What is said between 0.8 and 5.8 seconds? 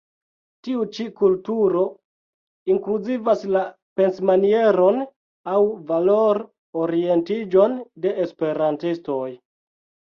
ĉi kulturo inkluzivas la pensmanieron aŭ